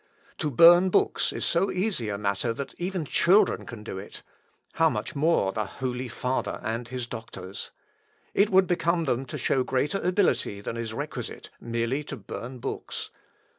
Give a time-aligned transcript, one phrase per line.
[0.39, 4.23] To burn books is so easy a matter that even children can do it;
[4.73, 7.69] how much more the Holy Father and his doctors.
[8.33, 13.11] It would become them to show greater ability than is requisite merely to burn books....